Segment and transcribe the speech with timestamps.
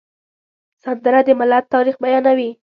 [0.83, 2.49] سندره د ملت تاریخ بیانوي